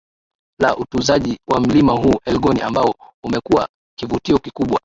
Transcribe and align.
la 0.59 0.75
utuzaji 0.77 1.37
wa 1.47 1.59
mlima 1.59 1.93
huu 1.93 2.15
elgon 2.25 2.61
ambao 2.61 2.95
umekuwa 3.23 3.69
kivutio 3.99 4.39
kikubwa 4.39 4.79